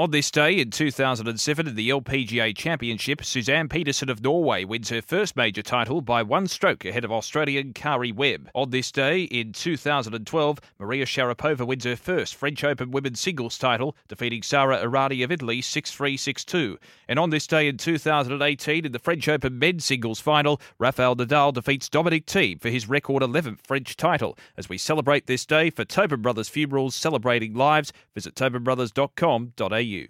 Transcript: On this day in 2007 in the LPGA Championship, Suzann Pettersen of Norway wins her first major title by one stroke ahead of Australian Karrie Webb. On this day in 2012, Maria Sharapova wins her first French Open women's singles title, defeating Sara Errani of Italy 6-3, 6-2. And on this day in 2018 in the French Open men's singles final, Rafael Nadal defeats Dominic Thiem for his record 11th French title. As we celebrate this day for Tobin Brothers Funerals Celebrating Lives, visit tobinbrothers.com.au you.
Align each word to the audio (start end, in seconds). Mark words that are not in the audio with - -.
On 0.00 0.10
this 0.10 0.30
day 0.30 0.58
in 0.58 0.70
2007 0.70 1.66
in 1.66 1.74
the 1.74 1.90
LPGA 1.90 2.56
Championship, 2.56 3.20
Suzann 3.20 3.68
Pettersen 3.68 4.08
of 4.08 4.22
Norway 4.22 4.64
wins 4.64 4.88
her 4.88 5.02
first 5.02 5.36
major 5.36 5.60
title 5.60 6.00
by 6.00 6.22
one 6.22 6.46
stroke 6.46 6.86
ahead 6.86 7.04
of 7.04 7.12
Australian 7.12 7.74
Karrie 7.74 8.14
Webb. 8.14 8.48
On 8.54 8.70
this 8.70 8.90
day 8.90 9.24
in 9.24 9.52
2012, 9.52 10.58
Maria 10.78 11.04
Sharapova 11.04 11.66
wins 11.66 11.84
her 11.84 11.96
first 11.96 12.34
French 12.34 12.64
Open 12.64 12.92
women's 12.92 13.20
singles 13.20 13.58
title, 13.58 13.94
defeating 14.08 14.42
Sara 14.42 14.78
Errani 14.82 15.22
of 15.22 15.30
Italy 15.30 15.60
6-3, 15.60 16.14
6-2. 16.14 16.76
And 17.06 17.18
on 17.18 17.28
this 17.28 17.46
day 17.46 17.68
in 17.68 17.76
2018 17.76 18.86
in 18.86 18.92
the 18.92 18.98
French 18.98 19.28
Open 19.28 19.58
men's 19.58 19.84
singles 19.84 20.18
final, 20.18 20.62
Rafael 20.78 21.14
Nadal 21.14 21.52
defeats 21.52 21.90
Dominic 21.90 22.24
Thiem 22.24 22.58
for 22.58 22.70
his 22.70 22.88
record 22.88 23.22
11th 23.22 23.66
French 23.66 23.98
title. 23.98 24.38
As 24.56 24.66
we 24.66 24.78
celebrate 24.78 25.26
this 25.26 25.44
day 25.44 25.68
for 25.68 25.84
Tobin 25.84 26.22
Brothers 26.22 26.48
Funerals 26.48 26.96
Celebrating 26.96 27.52
Lives, 27.52 27.92
visit 28.14 28.34
tobinbrothers.com.au 28.34 29.89
you. 29.90 30.08